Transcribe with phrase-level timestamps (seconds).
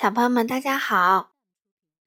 [0.00, 1.34] 小朋友们，大家好！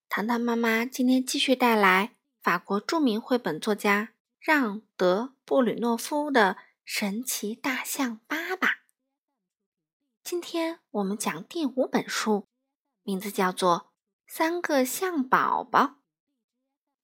[0.09, 8.67] 糖糖妈妈今天继续带来法国著名绘本作家让·德·布吕诺夫的《神奇大象爸爸》。
[10.23, 12.47] 今天我们讲第五本书，
[13.03, 13.91] 名字叫做
[14.33, 15.79] 《三个象宝宝》。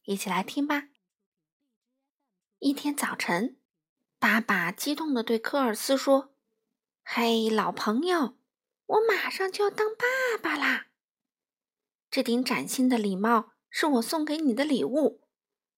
[0.06, 0.88] 一起来听吧。
[2.58, 3.60] 一天早晨，
[4.18, 6.34] 爸爸激动地对科尔斯说
[7.06, 8.38] ：“嘿，老朋友！”
[8.90, 10.06] 我马上就要当爸
[10.42, 10.88] 爸啦！
[12.10, 15.22] 这顶崭新的礼帽是我送给你的礼物，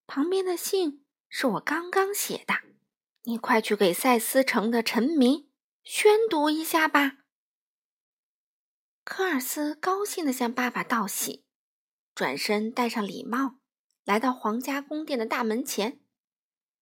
[0.08, 2.54] 旁边的信是我刚刚写的，
[3.24, 5.52] 你快去给赛斯城的臣民
[5.84, 7.18] 宣读一下吧。
[9.04, 11.44] 科尔斯高兴地向爸爸道喜，
[12.16, 13.56] 转身戴上礼帽，
[14.06, 16.00] 来到皇家宫殿的大门前。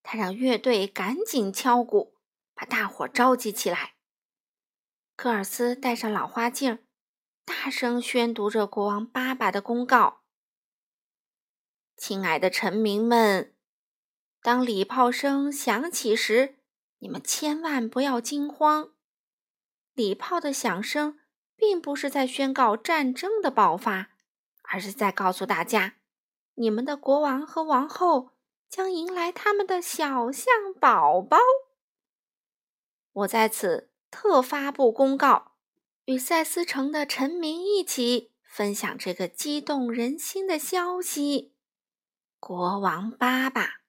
[0.03, 2.15] 他让乐队赶紧敲鼓，
[2.53, 3.95] 把大伙召集起来。
[5.21, 6.79] 科尔斯戴上老花镜，
[7.43, 10.21] 大声宣读着国王爸爸的公告
[11.97, 13.53] ：“亲爱的臣民们，
[14.41, 16.55] 当礼炮声响起时，
[16.99, 18.93] 你们千万不要惊慌。
[19.93, 21.19] 礼炮的响声
[21.57, 24.11] 并不是在宣告战争的爆发，
[24.61, 25.95] 而是在告诉大家，
[26.53, 28.29] 你们的国王和王后
[28.69, 31.37] 将迎来他们的小象宝宝。
[33.11, 35.53] 我在此。”特发布公告，
[36.05, 41.53] 与塞斯城的臣民一起分享这个激动人心的消息。
[42.39, 43.81] 国王爸爸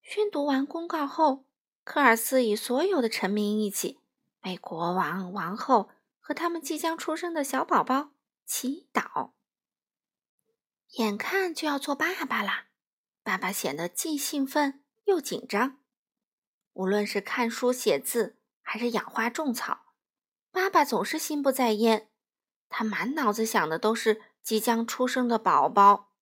[0.00, 1.46] 宣读完公告后，
[1.84, 4.00] 科尔斯与所有的臣民一起
[4.42, 5.90] 为国王、王后
[6.20, 8.10] 和他们即将出生的小宝宝
[8.44, 9.32] 祈祷。
[10.98, 12.66] 眼看就要做爸爸了，
[13.22, 15.80] 爸爸显得既兴奋又紧张，
[16.74, 18.38] 无论是看书写字。
[18.62, 19.94] 还是养花种草，
[20.50, 22.10] 爸爸总是心不在焉。
[22.68, 26.14] 他满脑子想的都是即将出生的宝宝。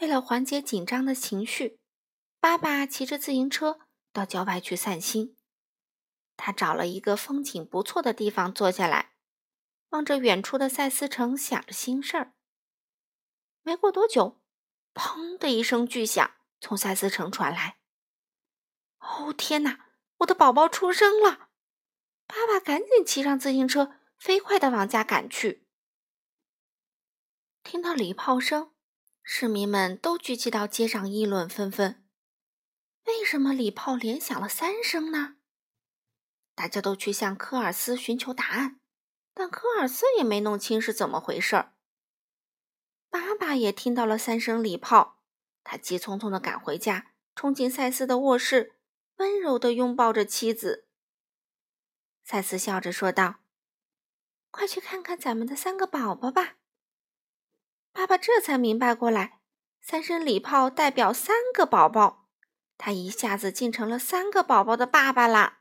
[0.00, 1.80] 为了缓解紧张的情绪，
[2.38, 3.80] 爸爸骑着自行车
[4.12, 5.36] 到郊外去散心。
[6.36, 9.14] 他找了一个风景不错的地方坐下来，
[9.88, 12.34] 望着远处的赛斯城，想着心事儿。
[13.62, 14.42] 没过多久，
[14.92, 16.30] 砰的一声巨响
[16.60, 17.78] 从赛斯城传来。
[18.98, 19.85] 哦，天哪！
[20.18, 21.48] 我的宝宝出生了，
[22.26, 25.66] 爸爸赶紧骑上自行车，飞快地往家赶去。
[27.62, 28.72] 听到礼炮声，
[29.22, 32.04] 市民们都聚集到街上，议论纷纷。
[33.04, 35.36] 为什么礼炮连响了三声呢？
[36.54, 38.80] 大家都去向科尔斯寻求答案，
[39.34, 41.74] 但科尔斯也没弄清是怎么回事儿。
[43.10, 45.20] 爸爸也听到了三声礼炮，
[45.62, 48.75] 他急匆匆地赶回家，冲进赛斯的卧室。
[49.16, 50.86] 温柔地拥抱着妻子，
[52.22, 53.36] 赛斯笑着说道
[54.50, 56.56] ：“快去看看咱们的三个宝宝吧。”
[57.92, 59.40] 爸爸这才明白过来，
[59.80, 62.28] 三声礼炮代表三个宝宝，
[62.76, 65.60] 他一下子竟成了三个宝宝的爸爸啦。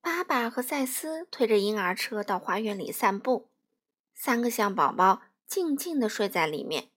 [0.00, 3.50] 爸爸和赛斯推着婴儿车到花园里散步，
[4.14, 6.90] 三个象宝宝静静地睡在里面，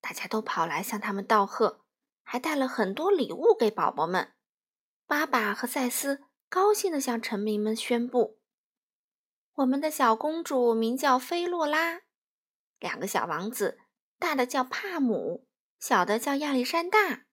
[0.00, 1.85] 大家都跑来向他们道贺。
[2.28, 4.34] 还带了很多礼物给宝宝们。
[5.06, 8.40] 巴巴和赛斯高兴地向臣民们宣布
[9.54, 12.00] ：“我们的小公主名叫菲洛拉，
[12.80, 13.78] 两个小王子，
[14.18, 15.46] 大的叫帕姆，
[15.78, 17.26] 小的叫亚历山大。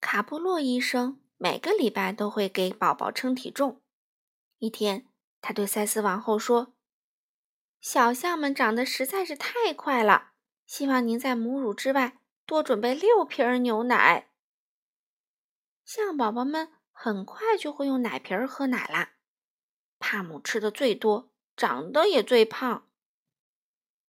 [0.00, 3.80] 卡布洛医生每个礼拜都会给宝宝称体重。
[4.58, 5.06] 一天，
[5.40, 6.74] 他对赛斯王后说
[7.80, 10.32] ：‘小象们长得实在是太快了，
[10.66, 14.30] 希望您在母乳之外。’”多准备六瓶牛奶，
[15.84, 19.14] 象宝宝们很快就会用奶瓶喝奶啦。
[19.98, 22.88] 帕姆吃的最多，长得也最胖。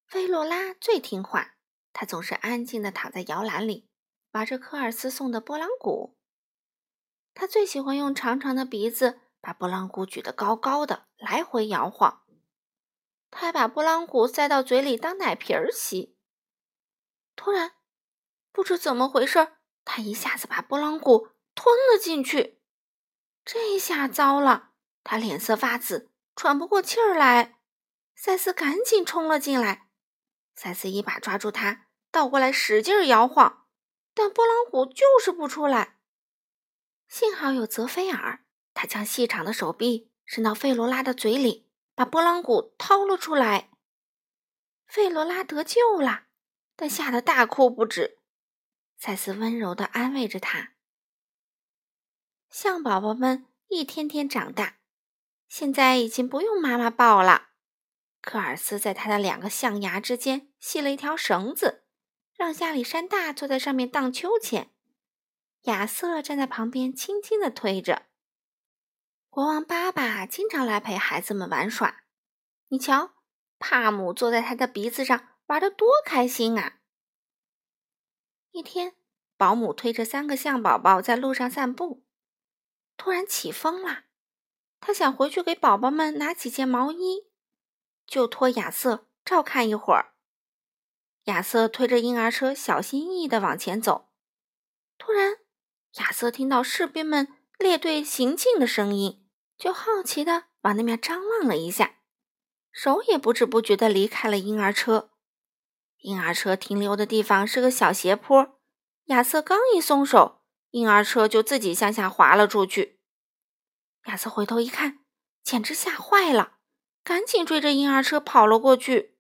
[0.07, 1.55] 菲洛拉最听话，
[1.93, 3.87] 她总是安静的躺在摇篮里，
[4.31, 6.17] 玩着科尔斯送的拨浪鼓。
[7.33, 12.23] 她最喜欢用长长的鼻子把拨浪鼓举得高高的，来回摇晃。
[13.31, 16.15] 她还把拨浪鼓塞到嘴里当奶瓶儿吸。
[17.35, 17.73] 突然，
[18.53, 19.53] 不知怎么回事，
[19.83, 22.61] 他一下子把拨浪鼓吞了进去。
[23.43, 24.69] 这下糟了，
[25.03, 27.59] 他脸色发紫，喘不过气儿来。
[28.15, 29.89] 赛斯赶紧冲了进来，
[30.55, 33.65] 赛斯一把抓住他，倒过来使劲摇晃，
[34.13, 35.97] 但拨浪鼓就是不出来。
[37.07, 43.71] 幸好有泽菲尔，他将细长的手臂伸到费罗拉的嘴里，把拨浪鼓掏了出来。
[44.85, 46.25] 费罗拉得救了，
[46.75, 48.19] 但吓得大哭不止。
[49.05, 50.75] 赛斯温柔地安慰着他。
[52.49, 54.77] 象宝宝们一天天长大，
[55.49, 57.49] 现在已经不用妈妈抱了。
[58.21, 61.83] 科尔斯在他的两个象牙之间系了一条绳子，
[62.37, 64.71] 让亚历山大坐在上面荡秋千。
[65.63, 68.03] 亚瑟站在旁边轻轻地推着。
[69.29, 72.05] 国王爸爸经常来陪孩子们玩耍。
[72.69, 73.15] 你瞧，
[73.59, 76.79] 帕姆坐在他的鼻子上玩得多开心啊！
[78.53, 78.93] 一天，
[79.35, 82.05] 保姆推着三个象宝宝在路上散步，
[82.95, 84.03] 突然起风了。
[84.79, 87.25] 他想回去给宝宝们拿几件毛衣，
[88.05, 90.13] 就托亚瑟照看一会儿。
[91.23, 94.11] 亚瑟推着婴儿车小心翼翼地往前走。
[94.99, 95.37] 突然，
[95.95, 97.27] 亚瑟听到士兵们
[97.57, 99.27] 列队行进的声音，
[99.57, 101.95] 就好奇地往那边张望了一下，
[102.71, 105.09] 手也不知不觉地离开了婴儿车。
[106.03, 108.59] 婴儿车停留的地方是个小斜坡，
[109.05, 110.41] 亚瑟刚一松手，
[110.71, 112.99] 婴儿车就自己向下滑了出去。
[114.07, 114.99] 亚瑟回头一看，
[115.43, 116.57] 简直吓坏了，
[117.05, 119.15] 赶紧追着婴儿车跑了过去。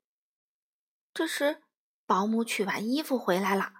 [1.13, 1.63] 这时，
[2.05, 3.71] 保姆取完衣服回来了，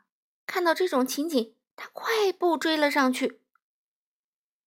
[0.45, 3.41] 看到这种情景，他快步追了上去。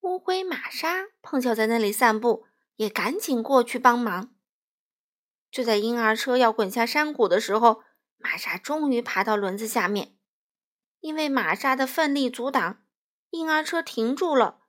[0.03, 2.44] 乌龟玛莎碰巧在那里散步，
[2.75, 4.35] 也赶紧过去帮忙。
[5.50, 7.83] 就在婴儿车要滚下山谷的时候，
[8.18, 10.16] 玛莎终于爬到轮子下面，
[11.00, 12.84] 因为玛莎的奋力阻挡，
[13.30, 14.62] 婴儿车停住了，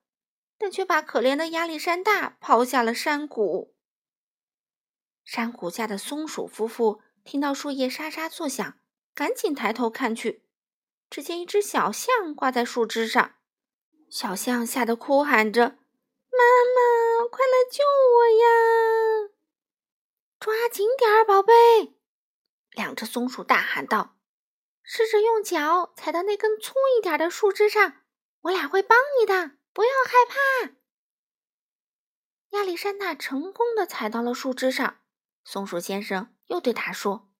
[0.57, 3.75] 但却把可怜的亚历山大抛下了山谷。
[5.23, 8.79] 山谷下的松鼠夫妇听到树叶沙沙作响，
[9.13, 10.45] 赶紧抬头看去，
[11.09, 13.35] 只见一只小象挂在树枝上，
[14.09, 15.79] 小象吓得哭喊着
[16.31, 16.43] ：“妈
[16.75, 19.31] 妈，快来救我呀！
[20.39, 21.53] 抓紧点儿，宝贝！”
[22.77, 24.17] 两只松鼠大喊道
[24.83, 28.03] ：“试着用脚踩到那根粗一点的树枝上，
[28.41, 30.75] 我俩会帮你的，不要害怕。”
[32.55, 34.99] 亚历山大成功的踩到了树枝上，
[35.43, 37.31] 松鼠先生又对他说：“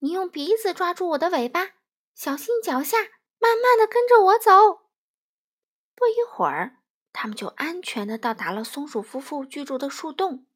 [0.00, 1.72] 你用鼻子抓住我的尾巴，
[2.14, 2.96] 小心脚下，
[3.38, 4.88] 慢慢的跟着我走。”
[5.94, 6.78] 不一会儿，
[7.12, 10.46] 他们就安全的到达了松鼠夫妇居住的树洞。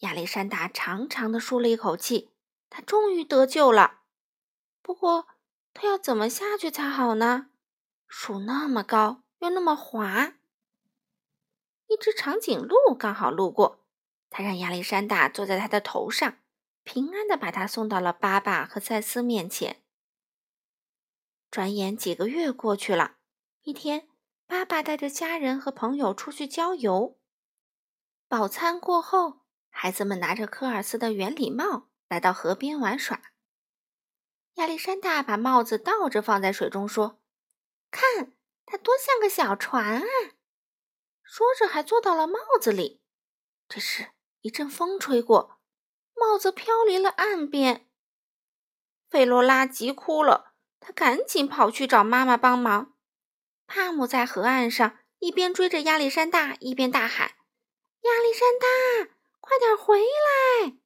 [0.00, 2.34] 亚历山大长长的舒了一口气。
[2.70, 4.02] 他终于得救了，
[4.82, 5.28] 不过
[5.72, 7.50] 他要怎么下去才好呢？
[8.06, 10.34] 树那么高，又那么滑。
[11.86, 13.84] 一只长颈鹿刚好路过，
[14.28, 16.38] 他让亚历山大坐在他的头上，
[16.84, 19.82] 平安的把他送到了巴巴和赛斯面前。
[21.50, 23.16] 转眼几个月过去了，
[23.62, 24.08] 一天，
[24.46, 27.18] 巴巴带着家人和朋友出去郊游。
[28.28, 29.40] 饱餐过后，
[29.70, 31.87] 孩子们拿着科尔斯的圆礼帽。
[32.08, 33.20] 来到河边玩耍，
[34.54, 37.20] 亚历山大把帽子倒着放在水中，说
[37.92, 38.32] ：“看，
[38.64, 40.06] 它多像个小船啊！”
[41.22, 43.02] 说着还坐到了帽子里。
[43.68, 44.08] 这时
[44.40, 45.60] 一阵风吹过，
[46.14, 47.86] 帽子飘离了岸边。
[49.10, 52.94] 费罗拉急哭了，他赶紧跑去找妈妈帮忙。
[53.66, 57.32] 帕姆在河岸上一边追着亚历山大，一边大喊
[58.00, 60.78] ：“亚历山大，快点回来！”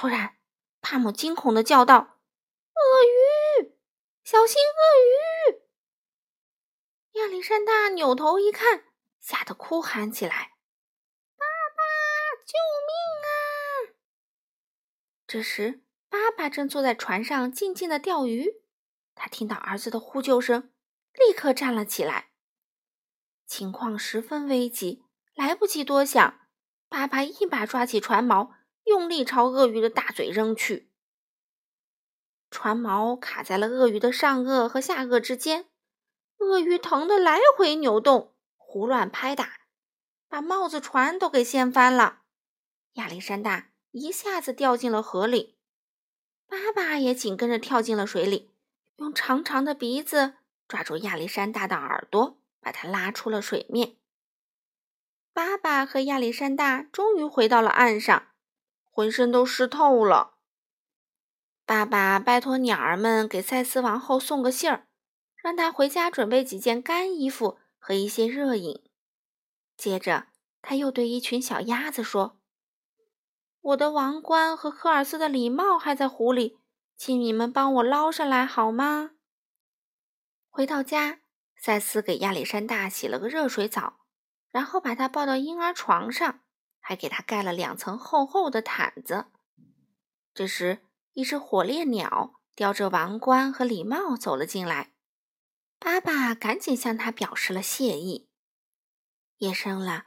[0.00, 0.38] 突然，
[0.80, 2.16] 帕姆惊恐的叫道
[2.72, 3.76] ：“鳄鱼，
[4.24, 5.60] 小心鳄鱼！”
[7.20, 8.84] 亚历山大扭头一看，
[9.20, 10.52] 吓得哭喊起来
[11.36, 11.44] ：“爸
[11.76, 11.82] 爸，
[12.46, 12.54] 救
[12.88, 12.94] 命
[13.26, 13.92] 啊！”
[15.28, 18.62] 这时，爸爸正坐在船上静静的钓鱼。
[19.14, 20.72] 他听到儿子的呼救声，
[21.12, 22.30] 立刻站了起来。
[23.46, 25.04] 情况十分危急，
[25.34, 26.48] 来不及多想，
[26.88, 28.59] 爸爸一把抓起船锚。
[28.90, 30.90] 用力朝鳄鱼的大嘴扔去，
[32.50, 35.66] 船锚卡在了鳄鱼的上颚和下颚之间，
[36.38, 39.60] 鳄鱼疼得来回扭动，胡乱拍打，
[40.28, 42.22] 把帽子船都给掀翻了。
[42.94, 45.56] 亚历山大一下子掉进了河里，
[46.48, 48.50] 爸爸也紧跟着跳进了水里，
[48.96, 50.34] 用长长的鼻子
[50.66, 53.94] 抓住亚历山大的耳朵，把他拉出了水面。
[55.32, 58.26] 爸爸和亚历山大终于回到了岸上。
[58.90, 60.34] 浑身都湿透了。
[61.64, 64.88] 爸爸拜托鸟儿们给赛斯王后送个信儿，
[65.36, 68.82] 让他回家准备几件干衣服和一些热饮。
[69.76, 70.26] 接着，
[70.60, 72.40] 他又对一群小鸭子说
[73.62, 76.58] ：“我的王冠和科尔斯的礼帽还在湖里，
[76.96, 79.12] 请你们帮我捞上来好吗？”
[80.50, 81.20] 回到家，
[81.56, 84.00] 赛斯给亚历山大洗了个热水澡，
[84.50, 86.40] 然后把他抱到婴儿床上。
[86.80, 89.26] 还给他盖了两层厚厚的毯子。
[90.34, 94.92] 这时，一只火烈鸟叼着王冠和礼帽走了进来，
[95.78, 98.28] 爸爸赶紧向他表示了谢意。
[99.38, 100.06] 夜深了，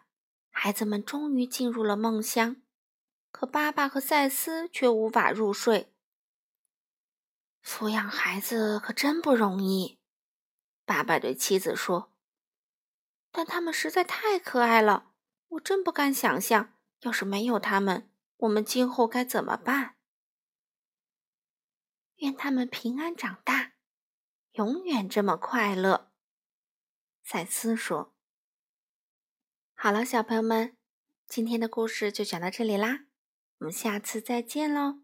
[0.49, 2.57] 孩子们终于进入了梦乡，
[3.31, 5.93] 可爸爸和赛斯却无法入睡。
[7.63, 9.97] 抚养孩子可真不容易，
[10.85, 12.13] 爸爸对妻子说。
[13.31, 15.12] 但他们实在太可爱了，
[15.53, 19.97] 我真不敢想象，要是没有他们，我们今后该怎么办。
[22.17, 23.73] 愿他们平安长大，
[24.53, 26.11] 永远这么快乐。
[27.23, 28.15] 赛斯说
[29.75, 30.77] ：“好了，小朋友们，
[31.27, 33.05] 今天的故事就讲到这里啦，
[33.59, 35.02] 我们下次再见喽。”